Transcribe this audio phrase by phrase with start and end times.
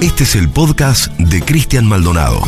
[0.00, 2.40] Este es el podcast de Cristian Maldonado.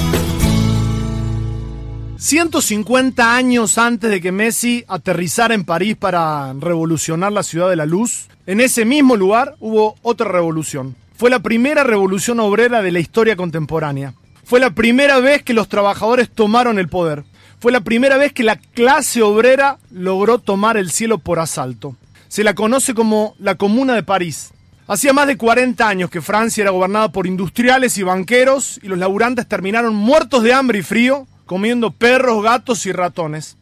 [2.16, 7.86] 150 años antes de que Messi aterrizara en París para revolucionar la ciudad de la
[7.86, 10.94] luz, en ese mismo lugar hubo otra revolución.
[11.16, 14.14] Fue la primera revolución obrera de la historia contemporánea.
[14.44, 17.24] Fue la primera vez que los trabajadores tomaron el poder.
[17.58, 21.96] Fue la primera vez que la clase obrera logró tomar el cielo por asalto.
[22.28, 24.52] Se la conoce como la Comuna de París.
[24.90, 28.98] Hacía más de 40 años que Francia era gobernada por industriales y banqueros y los
[28.98, 33.56] laburantes terminaron muertos de hambre y frío comiendo perros, gatos y ratones.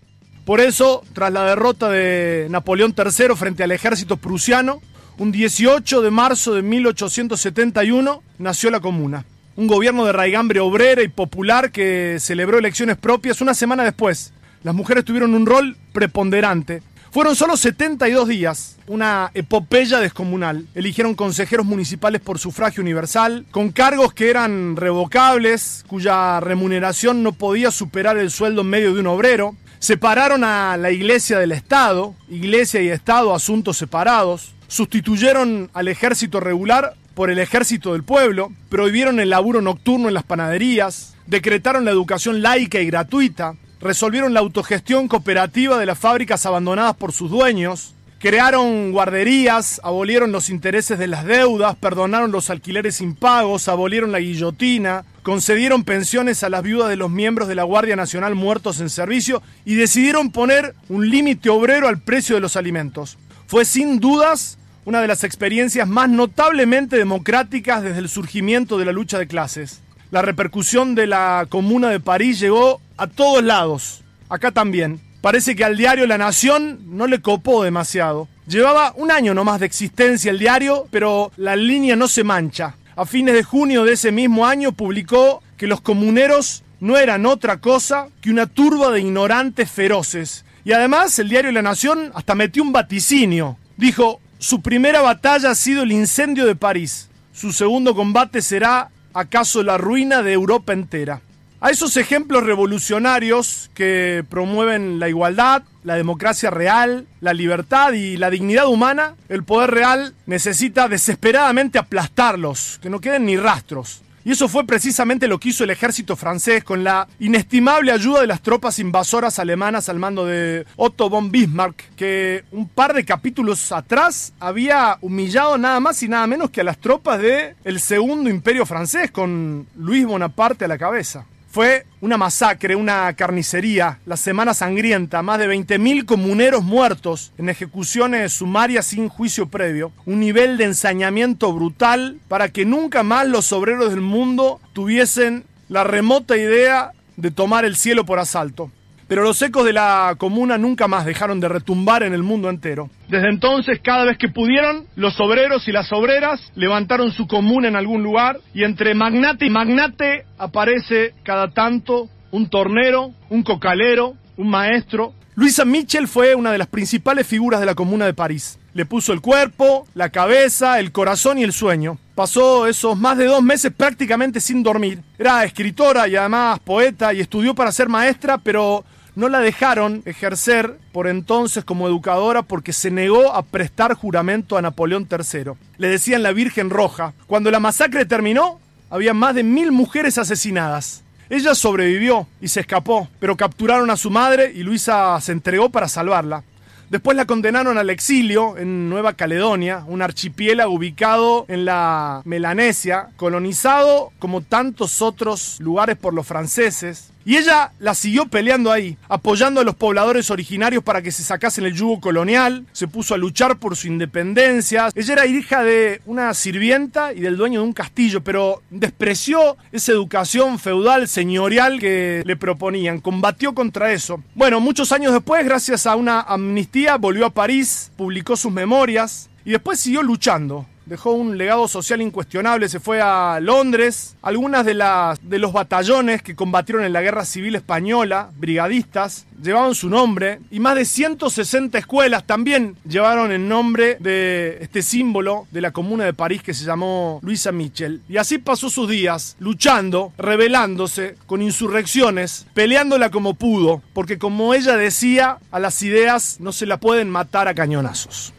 [0.46, 4.80] Por eso, tras la derrota de Napoleón III frente al ejército prusiano,
[5.18, 9.26] un 18 de marzo de 1871 nació la Comuna.
[9.54, 14.32] Un gobierno de raigambre obrera y popular que celebró elecciones propias una semana después.
[14.62, 16.80] Las mujeres tuvieron un rol preponderante.
[17.10, 20.66] Fueron solo 72 días, una epopeya descomunal.
[20.74, 27.70] Eligieron consejeros municipales por sufragio universal, con cargos que eran revocables, cuya remuneración no podía
[27.70, 29.56] superar el sueldo medio de un obrero.
[29.78, 34.54] Separaron a la iglesia del Estado, iglesia y Estado asuntos separados.
[34.66, 40.24] Sustituyeron al ejército regular por el ejército del pueblo, prohibieron el laburo nocturno en las
[40.24, 46.96] panaderías, decretaron la educación laica y gratuita, resolvieron la autogestión cooperativa de las fábricas abandonadas
[46.96, 53.68] por sus dueños, crearon guarderías, abolieron los intereses de las deudas, perdonaron los alquileres impagos,
[53.68, 58.34] abolieron la guillotina, concedieron pensiones a las viudas de los miembros de la Guardia Nacional
[58.34, 63.18] muertos en servicio y decidieron poner un límite obrero al precio de los alimentos.
[63.46, 68.92] Fue sin dudas una de las experiencias más notablemente democráticas desde el surgimiento de la
[68.92, 69.80] lucha de clases.
[70.10, 75.00] La repercusión de la Comuna de París llegó a todos lados, acá también.
[75.20, 78.28] Parece que al diario La Nación no le copó demasiado.
[78.46, 82.74] Llevaba un año nomás de existencia el diario, pero la línea no se mancha.
[82.96, 87.60] A fines de junio de ese mismo año publicó que los comuneros no eran otra
[87.60, 90.44] cosa que una turba de ignorantes feroces.
[90.64, 93.58] Y además el diario La Nación hasta metió un vaticinio.
[93.76, 97.10] Dijo, su primera batalla ha sido el incendio de París.
[97.32, 101.22] Su segundo combate será acaso la ruina de Europa entera.
[101.60, 108.30] A esos ejemplos revolucionarios que promueven la igualdad, la democracia real, la libertad y la
[108.30, 114.02] dignidad humana, el poder real necesita desesperadamente aplastarlos, que no queden ni rastros.
[114.24, 118.28] Y eso fue precisamente lo que hizo el ejército francés con la inestimable ayuda de
[118.28, 123.72] las tropas invasoras alemanas al mando de Otto von Bismarck, que un par de capítulos
[123.72, 128.30] atrás había humillado nada más y nada menos que a las tropas del el Segundo
[128.30, 131.26] Imperio francés con Luis Bonaparte a la cabeza.
[131.50, 138.34] Fue una masacre, una carnicería, la semana sangrienta, más de 20.000 comuneros muertos en ejecuciones
[138.34, 143.90] sumarias sin juicio previo, un nivel de ensañamiento brutal para que nunca más los obreros
[143.90, 148.70] del mundo tuviesen la remota idea de tomar el cielo por asalto
[149.08, 152.90] pero los ecos de la comuna nunca más dejaron de retumbar en el mundo entero.
[153.08, 157.76] Desde entonces, cada vez que pudieron, los obreros y las obreras levantaron su comuna en
[157.76, 164.50] algún lugar y entre magnate y magnate aparece cada tanto un tornero, un cocalero, un
[164.50, 165.14] maestro.
[165.34, 168.58] Luisa Mitchell fue una de las principales figuras de la comuna de París.
[168.74, 171.98] Le puso el cuerpo, la cabeza, el corazón y el sueño.
[172.14, 175.00] Pasó esos más de dos meses prácticamente sin dormir.
[175.18, 178.84] Era escritora y además poeta y estudió para ser maestra, pero
[179.18, 184.62] no la dejaron ejercer por entonces como educadora porque se negó a prestar juramento a
[184.62, 185.54] Napoleón III.
[185.76, 187.14] Le decían la Virgen Roja.
[187.26, 191.02] Cuando la masacre terminó, había más de mil mujeres asesinadas.
[191.30, 195.88] Ella sobrevivió y se escapó, pero capturaron a su madre y Luisa se entregó para
[195.88, 196.44] salvarla.
[196.88, 204.10] Después la condenaron al exilio en Nueva Caledonia, un archipiélago ubicado en la Melanesia, colonizado
[204.18, 207.10] como tantos otros lugares por los franceses.
[207.28, 211.66] Y ella la siguió peleando ahí, apoyando a los pobladores originarios para que se sacasen
[211.66, 214.88] el yugo colonial, se puso a luchar por su independencia.
[214.94, 219.92] Ella era hija de una sirvienta y del dueño de un castillo, pero despreció esa
[219.92, 224.22] educación feudal, señorial que le proponían, combatió contra eso.
[224.34, 229.50] Bueno, muchos años después, gracias a una amnistía, volvió a París, publicó sus memorias y
[229.50, 235.18] después siguió luchando dejó un legado social incuestionable, se fue a Londres, algunas de, las,
[235.22, 240.60] de los batallones que combatieron en la Guerra Civil Española, brigadistas, llevaban su nombre y
[240.60, 246.12] más de 160 escuelas también llevaron el nombre de este símbolo de la comuna de
[246.12, 248.02] París que se llamó Luisa Mitchell.
[248.08, 254.76] Y así pasó sus días, luchando, rebelándose, con insurrecciones, peleándola como pudo, porque como ella
[254.76, 258.32] decía, a las ideas no se la pueden matar a cañonazos.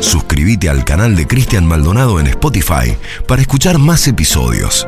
[0.00, 4.86] Suscríbete al canal de Cristian Maldonado en Spotify para escuchar más episodios.